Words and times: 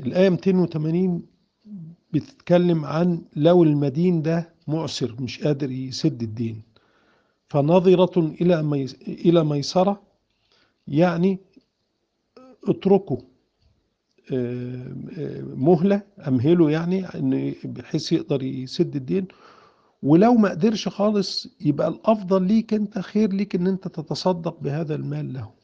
الآية 0.00 0.28
280 0.28 1.22
بتتكلم 2.12 2.84
عن 2.84 3.22
لو 3.36 3.62
المدين 3.62 4.22
ده 4.22 4.54
معسر 4.68 5.16
مش 5.20 5.40
قادر 5.44 5.70
يسد 5.70 6.22
الدين. 6.22 6.62
فنظرة 7.48 8.20
إلى 8.40 8.60
إلى 9.08 9.44
ميسرة 9.44 10.02
يعني 10.88 11.38
اتركوا 12.68 13.16
آه، 14.32 14.94
آه، 15.18 15.42
مهلة 15.42 16.02
أمهله 16.28 16.70
يعني 16.70 17.06
إن 17.06 17.54
بحيث 17.64 18.12
يقدر 18.12 18.42
يسد 18.42 18.96
الدين. 18.96 19.26
ولو 20.02 20.34
ما 20.34 20.50
قدرش 20.50 20.88
خالص 20.88 21.48
يبقى 21.60 21.88
الأفضل 21.88 22.42
ليك 22.42 22.74
أنت 22.74 22.98
خير 22.98 23.32
ليك 23.32 23.54
إن 23.54 23.66
أنت 23.66 23.88
تتصدق 23.88 24.60
بهذا 24.60 24.94
المال 24.94 25.32
له. 25.32 25.59